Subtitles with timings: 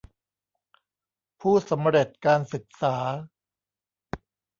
[1.39, 2.95] ผู้สำเร็จการศึกษา